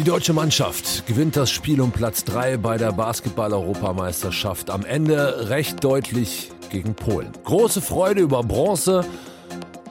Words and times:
Die 0.00 0.04
deutsche 0.04 0.32
Mannschaft 0.32 1.06
gewinnt 1.06 1.36
das 1.36 1.50
Spiel 1.50 1.78
um 1.78 1.92
Platz 1.92 2.24
3 2.24 2.56
bei 2.56 2.78
der 2.78 2.90
Basketball-Europameisterschaft 2.90 4.70
am 4.70 4.86
Ende 4.86 5.50
recht 5.50 5.84
deutlich 5.84 6.50
gegen 6.70 6.94
Polen. 6.94 7.30
Große 7.44 7.82
Freude 7.82 8.22
über 8.22 8.42
Bronze 8.42 9.04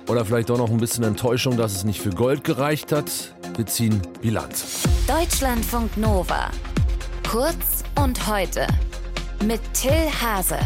oder 0.08 0.26
vielleicht 0.26 0.50
auch 0.50 0.58
noch 0.58 0.72
ein 0.72 0.78
bisschen 0.78 1.04
Enttäuschung, 1.04 1.58
dass 1.58 1.74
es 1.74 1.84
nicht 1.84 2.02
für 2.02 2.10
Gold 2.10 2.44
gereicht 2.44 2.92
hat. 2.92 3.36
Wir 3.56 3.68
ziehen 3.68 4.02
Bilanz. 4.20 4.82
Deutschlandfunk 5.08 5.96
Nova. 5.96 6.50
Kurz 7.30 7.84
und 8.04 8.28
heute. 8.28 8.66
Mit 9.46 9.62
Till 9.76 10.10
Hase. 10.20 10.58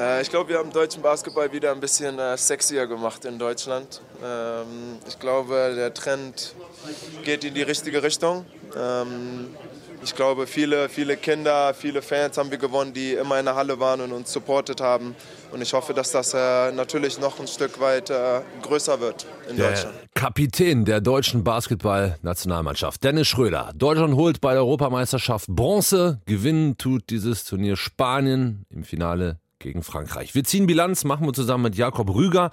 Äh, 0.00 0.22
ich 0.22 0.30
glaube, 0.30 0.50
wir 0.50 0.58
haben 0.58 0.72
deutschen 0.72 1.02
Basketball 1.02 1.52
wieder 1.52 1.72
ein 1.72 1.80
bisschen 1.80 2.18
äh, 2.18 2.36
sexier 2.36 2.86
gemacht 2.86 3.24
in 3.24 3.38
Deutschland. 3.38 4.00
Ähm, 4.24 4.98
ich 5.06 5.18
glaube, 5.18 5.74
der 5.76 5.92
Trend 5.92 6.54
geht 7.24 7.44
in 7.44 7.54
die 7.54 7.62
richtige 7.62 8.02
Richtung. 8.02 8.46
Ähm, 8.76 9.48
ich 10.02 10.14
glaube, 10.14 10.46
viele, 10.46 10.88
viele 10.88 11.18
Kinder, 11.18 11.74
viele 11.74 12.00
Fans 12.00 12.38
haben 12.38 12.50
wir 12.50 12.56
gewonnen, 12.56 12.94
die 12.94 13.12
immer 13.12 13.38
in 13.38 13.44
der 13.44 13.54
Halle 13.54 13.78
waren 13.78 14.00
und 14.00 14.12
uns 14.12 14.32
supportet 14.32 14.80
haben. 14.80 15.14
Und 15.52 15.60
ich 15.60 15.74
hoffe, 15.74 15.92
dass 15.92 16.10
das 16.10 16.32
äh, 16.32 16.72
natürlich 16.72 17.20
noch 17.20 17.38
ein 17.38 17.46
Stück 17.46 17.78
weit 17.80 18.10
größer 18.62 18.98
wird 19.00 19.26
in 19.50 19.58
der 19.58 19.68
Deutschland. 19.68 19.94
Kapitän 20.14 20.86
der 20.86 21.02
deutschen 21.02 21.44
Basketball-Nationalmannschaft, 21.44 23.04
Dennis 23.04 23.28
Schröder. 23.28 23.72
Deutschland 23.74 24.14
holt 24.14 24.40
bei 24.40 24.54
der 24.54 24.62
Europameisterschaft 24.62 25.48
Bronze. 25.48 26.22
Gewinnen 26.24 26.78
tut 26.78 27.10
dieses 27.10 27.44
Turnier 27.44 27.76
Spanien 27.76 28.64
im 28.70 28.84
Finale 28.84 29.38
gegen 29.60 29.82
Frankreich. 29.82 30.34
Wir 30.34 30.42
ziehen 30.42 30.66
Bilanz, 30.66 31.04
machen 31.04 31.26
wir 31.26 31.32
zusammen 31.32 31.64
mit 31.64 31.76
Jakob 31.76 32.12
Rüger, 32.12 32.50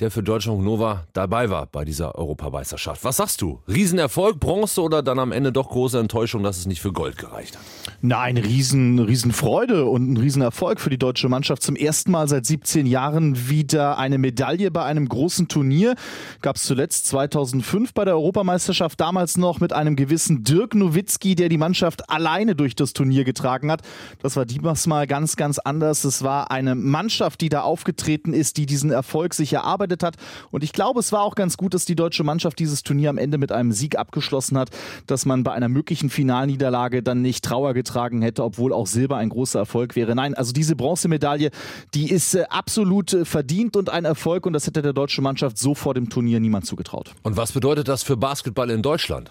der 0.00 0.10
für 0.10 0.22
Deutschland 0.22 0.62
Nova 0.62 1.04
dabei 1.12 1.50
war 1.50 1.66
bei 1.66 1.84
dieser 1.84 2.16
Europameisterschaft. 2.16 3.04
Was 3.04 3.18
sagst 3.18 3.42
du? 3.42 3.60
Riesenerfolg, 3.68 4.40
Bronze 4.40 4.80
oder 4.80 5.02
dann 5.02 5.18
am 5.18 5.30
Ende 5.30 5.52
doch 5.52 5.68
große 5.68 5.98
Enttäuschung, 5.98 6.42
dass 6.42 6.58
es 6.58 6.66
nicht 6.66 6.80
für 6.80 6.92
Gold 6.92 7.18
gereicht 7.18 7.56
hat? 7.56 7.62
Nein, 8.00 8.38
riesen, 8.38 8.98
Riesenfreude 8.98 9.84
und 9.84 10.12
ein 10.12 10.16
Riesenerfolg 10.16 10.80
für 10.80 10.88
die 10.88 10.98
deutsche 10.98 11.28
Mannschaft. 11.28 11.62
Zum 11.62 11.76
ersten 11.76 12.10
Mal 12.10 12.28
seit 12.28 12.46
17 12.46 12.86
Jahren 12.86 13.48
wieder 13.48 13.98
eine 13.98 14.16
Medaille 14.16 14.70
bei 14.70 14.84
einem 14.84 15.06
großen 15.06 15.48
Turnier. 15.48 15.94
Gab 16.40 16.56
es 16.56 16.62
zuletzt 16.62 17.06
2005 17.08 17.92
bei 17.92 18.06
der 18.06 18.14
Europameisterschaft, 18.14 18.98
damals 19.00 19.36
noch 19.36 19.60
mit 19.60 19.74
einem 19.74 19.96
gewissen 19.96 20.44
Dirk 20.44 20.74
Nowitzki, 20.74 21.34
der 21.34 21.50
die 21.50 21.58
Mannschaft 21.58 22.08
alleine 22.08 22.56
durch 22.56 22.74
das 22.74 22.94
Turnier 22.94 23.24
getragen 23.24 23.70
hat. 23.70 23.82
Das 24.22 24.36
war 24.36 24.46
diesmal 24.46 24.76
mal 24.86 25.06
ganz, 25.06 25.36
ganz 25.36 25.58
anders. 25.58 26.04
Es 26.04 26.22
war 26.22 26.39
eine 26.44 26.74
Mannschaft, 26.74 27.40
die 27.40 27.48
da 27.48 27.62
aufgetreten 27.62 28.32
ist, 28.32 28.56
die 28.56 28.66
diesen 28.66 28.90
Erfolg 28.90 29.34
sich 29.34 29.52
erarbeitet 29.52 30.02
hat. 30.02 30.16
Und 30.50 30.64
ich 30.64 30.72
glaube, 30.72 31.00
es 31.00 31.12
war 31.12 31.22
auch 31.22 31.34
ganz 31.34 31.56
gut, 31.56 31.74
dass 31.74 31.84
die 31.84 31.94
deutsche 31.94 32.24
Mannschaft 32.24 32.58
dieses 32.58 32.82
Turnier 32.82 33.10
am 33.10 33.18
Ende 33.18 33.38
mit 33.38 33.52
einem 33.52 33.72
Sieg 33.72 33.98
abgeschlossen 33.98 34.58
hat, 34.58 34.70
dass 35.06 35.26
man 35.26 35.42
bei 35.42 35.52
einer 35.52 35.68
möglichen 35.68 36.10
Finalniederlage 36.10 37.02
dann 37.02 37.22
nicht 37.22 37.44
Trauer 37.44 37.74
getragen 37.74 38.22
hätte, 38.22 38.44
obwohl 38.44 38.72
auch 38.72 38.86
Silber 38.86 39.16
ein 39.16 39.28
großer 39.28 39.60
Erfolg 39.60 39.96
wäre. 39.96 40.14
Nein, 40.14 40.34
also 40.34 40.52
diese 40.52 40.76
Bronzemedaille, 40.76 41.50
die 41.94 42.10
ist 42.10 42.34
äh, 42.34 42.44
absolut 42.48 43.12
äh, 43.12 43.24
verdient 43.24 43.76
und 43.76 43.90
ein 43.90 44.04
Erfolg 44.04 44.46
und 44.46 44.52
das 44.52 44.66
hätte 44.66 44.82
der 44.82 44.92
deutschen 44.92 45.24
Mannschaft 45.24 45.58
so 45.58 45.74
vor 45.74 45.94
dem 45.94 46.08
Turnier 46.08 46.40
niemand 46.40 46.66
zugetraut. 46.66 47.12
Und 47.22 47.36
was 47.36 47.52
bedeutet 47.52 47.88
das 47.88 48.02
für 48.02 48.16
Basketball 48.16 48.70
in 48.70 48.82
Deutschland? 48.82 49.30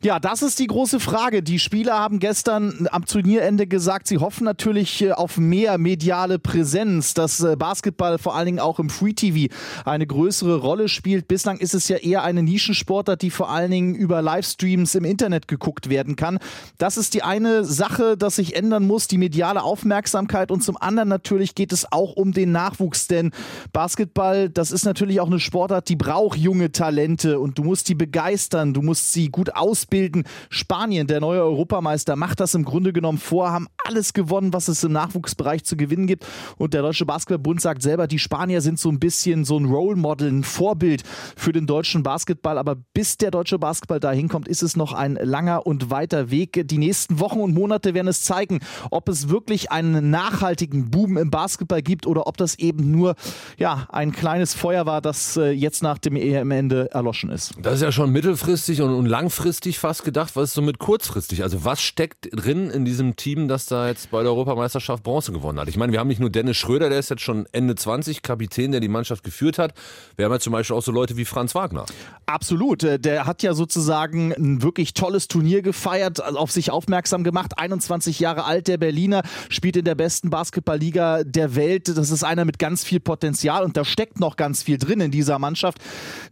Ja, 0.00 0.20
das 0.20 0.42
ist 0.42 0.60
die 0.60 0.68
große 0.68 1.00
Frage. 1.00 1.42
Die 1.42 1.58
Spieler 1.58 1.98
haben 1.98 2.20
gestern 2.20 2.86
am 2.92 3.04
Turnierende 3.04 3.66
gesagt, 3.66 4.06
sie 4.06 4.18
hoffen 4.18 4.44
natürlich 4.44 5.02
äh, 5.02 5.10
auf 5.10 5.38
mehr 5.38 5.76
mediale 5.76 6.38
Präsenz, 6.38 7.14
dass 7.14 7.40
äh, 7.40 7.56
Basketball 7.56 8.16
vor 8.18 8.36
allen 8.36 8.46
Dingen 8.46 8.60
auch 8.60 8.78
im 8.78 8.90
Free 8.90 9.12
TV 9.12 9.52
eine 9.84 10.06
größere 10.06 10.58
Rolle 10.58 10.88
spielt. 10.88 11.26
Bislang 11.26 11.58
ist 11.58 11.74
es 11.74 11.88
ja 11.88 11.96
eher 11.96 12.22
eine 12.22 12.44
Nischensportart, 12.44 13.22
die 13.22 13.30
vor 13.30 13.50
allen 13.50 13.72
Dingen 13.72 13.96
über 13.96 14.22
Livestreams 14.22 14.94
im 14.94 15.04
Internet 15.04 15.48
geguckt 15.48 15.88
werden 15.88 16.14
kann. 16.14 16.38
Das 16.78 16.96
ist 16.96 17.14
die 17.14 17.24
eine 17.24 17.64
Sache, 17.64 18.16
dass 18.16 18.36
sich 18.36 18.54
ändern 18.54 18.86
muss, 18.86 19.08
die 19.08 19.18
mediale 19.18 19.64
Aufmerksamkeit. 19.64 20.52
Und 20.52 20.62
zum 20.62 20.76
anderen 20.76 21.08
natürlich 21.08 21.56
geht 21.56 21.72
es 21.72 21.90
auch 21.90 22.12
um 22.12 22.30
den 22.30 22.52
Nachwuchs, 22.52 23.08
denn 23.08 23.32
Basketball, 23.72 24.48
das 24.48 24.70
ist 24.70 24.84
natürlich 24.84 25.20
auch 25.20 25.26
eine 25.26 25.40
Sportart, 25.40 25.88
die 25.88 25.96
braucht 25.96 26.38
junge 26.38 26.70
Talente 26.70 27.40
und 27.40 27.58
du 27.58 27.64
musst 27.64 27.88
die 27.88 27.96
begeistern, 27.96 28.74
du 28.74 28.82
musst 28.82 29.12
sie 29.12 29.30
gut 29.30 29.56
ausbilden 29.56 29.87
ausbilden. 29.88 30.24
Spanien, 30.50 31.06
der 31.06 31.20
neue 31.20 31.42
Europameister, 31.42 32.16
macht 32.16 32.40
das 32.40 32.54
im 32.54 32.64
Grunde 32.64 32.92
genommen 32.92 33.18
vor, 33.18 33.50
haben 33.50 33.68
alles 33.88 34.12
gewonnen, 34.12 34.52
was 34.52 34.68
es 34.68 34.84
im 34.84 34.92
Nachwuchsbereich 34.92 35.64
zu 35.64 35.76
gewinnen 35.76 36.06
gibt. 36.06 36.26
Und 36.58 36.74
der 36.74 36.82
Deutsche 36.82 37.06
Basketballbund 37.06 37.60
sagt 37.60 37.82
selber, 37.82 38.06
die 38.06 38.18
Spanier 38.18 38.60
sind 38.60 38.78
so 38.78 38.90
ein 38.90 38.98
bisschen 38.98 39.44
so 39.44 39.58
ein 39.58 39.64
Role 39.64 39.96
Model, 39.96 40.30
ein 40.30 40.44
Vorbild 40.44 41.02
für 41.36 41.52
den 41.52 41.66
deutschen 41.66 42.02
Basketball. 42.02 42.58
Aber 42.58 42.76
bis 42.92 43.16
der 43.16 43.30
deutsche 43.30 43.58
Basketball 43.58 44.00
dahin 44.00 44.28
kommt, 44.28 44.46
ist 44.46 44.62
es 44.62 44.76
noch 44.76 44.92
ein 44.92 45.14
langer 45.14 45.66
und 45.66 45.90
weiter 45.90 46.30
Weg. 46.30 46.68
Die 46.68 46.78
nächsten 46.78 47.18
Wochen 47.18 47.40
und 47.40 47.54
Monate 47.54 47.94
werden 47.94 48.08
es 48.08 48.22
zeigen, 48.22 48.60
ob 48.90 49.08
es 49.08 49.28
wirklich 49.28 49.72
einen 49.72 50.10
nachhaltigen 50.10 50.90
Boom 50.90 51.16
im 51.16 51.30
Basketball 51.30 51.82
gibt 51.82 52.06
oder 52.06 52.26
ob 52.26 52.36
das 52.36 52.58
eben 52.58 52.90
nur 52.90 53.14
ja, 53.56 53.86
ein 53.90 54.12
kleines 54.12 54.54
Feuer 54.54 54.84
war, 54.84 55.00
das 55.00 55.36
äh, 55.36 55.50
jetzt 55.50 55.82
nach 55.82 55.98
dem 55.98 56.16
EM-Ende 56.16 56.90
erloschen 56.92 57.30
ist. 57.30 57.54
Das 57.62 57.74
ist 57.74 57.82
ja 57.82 57.92
schon 57.92 58.12
mittelfristig 58.12 58.82
und 58.82 59.06
langfristig 59.06 59.78
fast 59.78 60.04
gedacht, 60.04 60.36
was 60.36 60.50
ist 60.50 60.54
so 60.54 60.62
mit 60.62 60.78
kurzfristig? 60.78 61.42
Also 61.42 61.64
was 61.64 61.80
steckt 61.80 62.28
drin 62.32 62.70
in 62.70 62.84
diesem 62.84 63.16
Team, 63.16 63.48
das 63.48 63.66
da 63.66 63.77
jetzt 63.86 64.10
bei 64.10 64.22
der 64.22 64.32
Europameisterschaft 64.32 65.04
Bronze 65.04 65.30
gewonnen 65.30 65.60
hat? 65.60 65.68
Ich 65.68 65.76
meine, 65.76 65.92
wir 65.92 66.00
haben 66.00 66.08
nicht 66.08 66.20
nur 66.20 66.30
Dennis 66.30 66.56
Schröder, 66.56 66.88
der 66.88 66.98
ist 66.98 67.10
jetzt 67.10 67.22
schon 67.22 67.46
Ende 67.52 67.76
20, 67.76 68.22
Kapitän, 68.22 68.72
der 68.72 68.80
die 68.80 68.88
Mannschaft 68.88 69.22
geführt 69.22 69.58
hat. 69.58 69.74
Wir 70.16 70.24
haben 70.24 70.32
ja 70.32 70.40
zum 70.40 70.52
Beispiel 70.52 70.76
auch 70.76 70.82
so 70.82 70.90
Leute 70.90 71.16
wie 71.16 71.24
Franz 71.24 71.54
Wagner. 71.54 71.86
Absolut. 72.26 72.82
Äh, 72.82 72.98
der 72.98 73.26
hat 73.26 73.42
ja 73.42 73.54
sozusagen 73.54 74.32
ein 74.32 74.62
wirklich 74.62 74.94
tolles 74.94 75.28
Turnier 75.28 75.62
gefeiert, 75.62 76.20
also 76.20 76.38
auf 76.38 76.50
sich 76.50 76.70
aufmerksam 76.70 77.22
gemacht. 77.22 77.58
21 77.58 78.18
Jahre 78.18 78.44
alt, 78.44 78.66
der 78.66 78.78
Berliner, 78.78 79.22
spielt 79.48 79.76
in 79.76 79.84
der 79.84 79.94
besten 79.94 80.30
Basketballliga 80.30 81.24
der 81.24 81.54
Welt. 81.54 81.88
Das 81.88 82.10
ist 82.10 82.24
einer 82.24 82.44
mit 82.44 82.58
ganz 82.58 82.84
viel 82.84 83.00
Potenzial 83.00 83.64
und 83.64 83.76
da 83.76 83.84
steckt 83.84 84.18
noch 84.18 84.36
ganz 84.36 84.62
viel 84.62 84.78
drin 84.78 85.00
in 85.00 85.10
dieser 85.10 85.38
Mannschaft. 85.38 85.78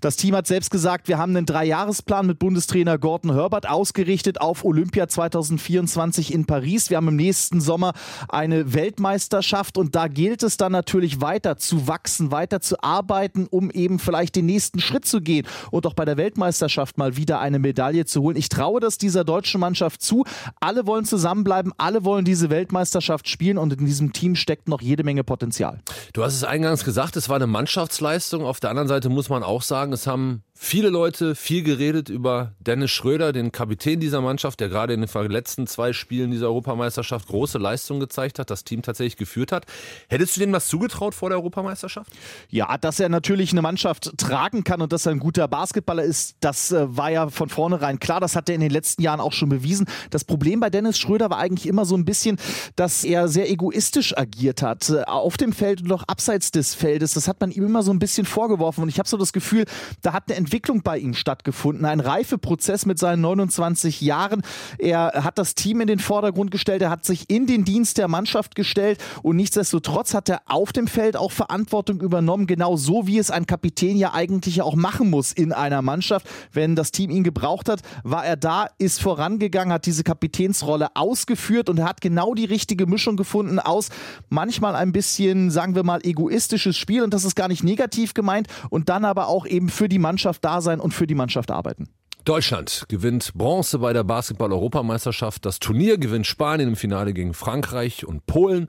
Das 0.01 0.17
Team 0.17 0.35
hat 0.35 0.47
selbst 0.47 0.71
gesagt, 0.71 1.09
wir 1.09 1.19
haben 1.19 1.37
einen 1.37 1.47
Dreijahresplan 1.47 2.27
mit 2.27 2.39
Bundestrainer 2.39 2.99
Gordon 2.99 3.35
Herbert 3.35 3.69
ausgerichtet 3.69 4.41
auf 4.41 4.65
Olympia 4.65 5.09
2024 5.09 6.33
in 6.33 6.47
Paris. 6.47 6.91
Wir 6.91 6.97
haben 6.97 7.09
im 7.09 7.17
nächsten 7.17 7.36
Sommer 7.37 7.93
eine 8.29 8.75
Weltmeisterschaft 8.75 9.79
und 9.79 9.95
da 9.95 10.09
gilt 10.09 10.43
es 10.43 10.57
dann 10.57 10.73
natürlich 10.73 11.21
weiter 11.21 11.57
zu 11.57 11.87
wachsen, 11.87 12.31
weiter 12.31 12.61
zu 12.61 12.83
arbeiten, 12.83 13.47
um 13.51 13.71
eben 13.71 13.99
vielleicht 13.99 14.37
den 14.37 14.47
nächsten 14.47 14.81
Schritt 14.81 15.07
zu 15.07 15.21
gehen 15.21 15.47
und 15.71 15.87
auch 15.87 15.95
bei 15.95 16.05
der 16.05 16.17
Weltmeisterschaft 16.17 16.99
mal 16.99 17.17
wieder 17.17 17.41
eine 17.41 17.59
Medaille 17.59 18.05
zu 18.05 18.23
holen. 18.23 18.37
Ich 18.37 18.49
traue 18.49 18.81
das 18.81 18.99
dieser 18.99 19.25
deutschen 19.25 19.61
Mannschaft 19.61 20.03
zu. 20.03 20.25
Alle 20.61 20.87
wollen 20.87 21.05
zusammenbleiben, 21.05 21.73
alle 21.79 22.05
wollen 22.05 22.25
diese 22.25 22.51
Weltmeisterschaft 22.51 23.29
spielen 23.29 23.59
und 23.59 23.73
in 23.73 23.85
diesem 23.87 24.13
Team 24.13 24.37
steckt 24.37 24.69
noch 24.69 24.81
jede 24.81 25.05
Menge 25.05 25.25
Potenzial. 25.25 25.81
Du 26.13 26.25
hast 26.25 26.35
es 26.35 26.45
eingangs 26.45 26.85
gesagt, 26.85 27.17
es 27.17 27.29
war 27.29 27.37
eine 27.37 27.47
Mannschaftsleistung. 27.47 28.45
Auf 28.45 28.61
der 28.61 28.71
anderen 28.71 28.89
Seite 28.89 29.09
muss 29.09 29.29
man 29.29 29.43
auch 29.43 29.63
sagen, 29.63 29.93
es 29.93 30.07
haben 30.07 30.43
viele 30.59 30.89
Leute 30.89 31.35
viel 31.35 31.63
geredet 31.63 32.09
über 32.09 32.53
Dennis 32.61 32.91
Schröder, 32.91 33.33
den 33.33 33.53
Kapitän 33.53 34.01
dieser 34.01 34.23
Mannschaft, 34.23 34.59
der 34.59 34.69
gerade 34.69 34.95
in 34.95 35.03
den 35.03 35.31
letzten 35.31 35.67
zwei 35.67 35.93
Spielen 35.93 36.31
dieser 36.31 36.47
Europameisterschaft 36.47 37.29
große 37.29 37.59
Leistung 37.59 38.01
gezeigt 38.01 38.39
hat, 38.39 38.51
das 38.51 38.65
Team 38.65 38.81
tatsächlich 38.81 39.17
geführt 39.17 39.53
hat. 39.53 39.67
Hättest 40.09 40.37
du 40.37 40.41
dem 40.41 40.53
was 40.53 40.67
zugetraut 40.67 41.15
vor 41.15 41.29
der 41.29 41.39
Europameisterschaft? 41.39 42.11
Ja, 42.49 42.79
dass 42.79 42.99
er 42.99 43.11
natürlich 43.11 43.53
eine 43.53 43.61
Mannschaft 43.61 44.17
tragen 44.17 44.65
kann 44.65 44.81
und 44.81 44.93
dass 44.93 45.05
er 45.05 45.13
ein 45.13 45.19
guter 45.19 45.47
Basketballer 45.47 46.03
ist, 46.03 46.37
das 46.41 46.73
äh, 46.73 46.87
war 46.97 47.11
ja 47.11 47.29
von 47.29 47.51
vornherein 47.51 48.01
klar. 48.01 48.21
Das 48.21 48.35
hat 48.35 48.49
er 48.49 48.55
in 48.55 48.63
den 48.63 48.71
letzten 48.71 49.03
Jahren 49.03 49.21
auch 49.21 49.33
schon 49.33 49.51
bewiesen. 49.51 49.87
Das 50.11 50.25
Problem 50.25 50.61
bei 50.61 50.71
Dennis 50.71 50.99
Schröder 50.99 51.29
war 51.29 51.39
eigentlich 51.39 51.67
immer 51.67 51.85
so 51.85 51.97
ein 51.97 52.07
bisschen, 52.07 52.39
dass 52.77 53.05
er 53.05 53.29
sehr 53.29 53.51
egoistisch 53.51 54.17
agiert 54.17 54.63
hat. 54.63 54.89
Äh, 54.89 55.03
auf 55.03 55.37
dem 55.37 55.53
Feld 55.53 55.83
und 55.83 55.93
auch 55.93 56.05
abseits 56.07 56.51
des 56.51 56.75
Feldes. 56.75 57.13
Das 57.13 57.29
hat 57.29 57.41
man 57.41 57.51
ihm 57.51 57.67
immer 57.67 57.83
so 57.83 57.93
ein 57.93 57.99
bisschen 57.99 58.27
vorgeworfen. 58.27 58.83
Und 58.83 58.89
ich 58.89 58.99
habe 58.99 59.09
so 59.09 59.19
das 59.19 59.35
Gefühl, 59.35 59.67
da 60.01 60.15
hat 60.15 60.25
eine 60.29 60.46
Entwicklung 60.47 60.83
bei 60.83 60.99
ihm 60.99 61.15
stattgefunden, 61.15 61.85
ein 61.85 61.99
Reifeprozess 61.99 62.87
mit 62.87 63.01
seinen 63.01 63.21
29 63.21 64.01
Jahren. 64.01 64.43
Er 64.79 65.25
hat 65.25 65.39
das 65.39 65.57
Team 65.57 65.81
in 65.81 65.89
den 65.89 65.99
Vordergrund 65.99 66.53
gestellt, 66.53 66.83
er 66.83 66.91
hat 66.91 67.05
sich 67.05 67.29
in 67.29 67.49
den 67.49 67.65
Dienst 67.65 67.99
der 67.99 68.07
Mannschaft 68.07 68.55
gestellt 68.55 69.03
und 69.25 69.35
nichtsdestotrotz 69.35 70.15
hat 70.15 70.29
er 70.29 70.43
auf 70.47 70.73
dem 70.73 70.87
Feld 70.87 71.17
auch 71.17 71.33
Verantwortung 71.33 72.01
übernommen, 72.01 72.47
genau 72.47 72.77
so 72.77 73.09
wie 73.09 73.19
es 73.19 73.33
ein 73.33 73.47
Kapitän 73.47 73.97
ja 73.97 74.15
eigentlich 74.15 74.63
auch 74.63 74.77
machen 74.77 75.11
muss 75.11 75.33
in 75.33 75.53
einer 75.53 75.83
Mannschaft. 75.83 76.29
Wenn 76.53 76.77
das 76.77 76.93
Team 76.93 77.11
ihn 77.11 77.25
gebraucht 77.25 77.69
hat, 77.69 77.81
war 78.05 78.25
er 78.25 78.37
da, 78.37 78.69
ist 78.79 79.03
vorangegangen, 79.03 79.73
hat 79.73 79.85
diese 79.85 80.05
Kapitänsrolle 80.05 80.95
ausgeführt 80.95 81.69
und 81.69 81.81
er 81.81 81.89
hat 81.89 82.01
genau 82.01 82.35
die 82.35 82.45
richtige 82.45 82.87
Mischung 82.87 83.17
gefunden 83.17 83.59
aus 83.59 83.89
manchmal 84.29 84.77
ein 84.77 84.93
bisschen, 84.93 85.51
sagen 85.51 85.75
wir 85.75 85.83
mal, 85.83 86.07
egoistisches 86.07 86.77
Spiel 86.77 87.03
und 87.03 87.13
das 87.13 87.25
ist 87.25 87.35
gar 87.35 87.49
nicht 87.49 87.65
negativ 87.65 88.15
gemeint 88.15 88.47
und 88.71 88.89
dann 88.89 89.05
aber 89.05 89.27
auch 89.27 89.45
eben 89.45 89.71
für 89.71 89.89
die 89.89 89.99
Mannschaft 90.37 90.45
da 90.45 90.61
sein 90.61 90.81
und 90.81 90.93
für 90.93 91.07
die 91.07 91.15
Mannschaft 91.15 91.51
arbeiten. 91.51 91.89
Deutschland 92.25 92.87
gewinnt 92.89 93.33
Bronze 93.35 93.79
bei 93.79 93.93
der 93.93 94.05
Basketball-Europameisterschaft. 94.05 95.45
Das 95.47 95.61
Turnier 95.61 95.97
gewinnt 95.97 96.27
Spanien 96.27 96.71
im 96.71 96.77
Finale 96.77 97.13
gegen 97.13 97.35
Frankreich 97.35 98.05
und 98.05 98.27
Polen 98.27 98.69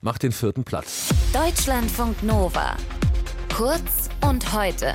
macht 0.00 0.22
den 0.22 0.32
vierten 0.32 0.64
Platz. 0.64 1.08
Deutschlandfunk 1.32 2.22
Nova. 2.22 2.76
Kurz 3.54 4.08
und 4.28 4.52
heute. 4.52 4.92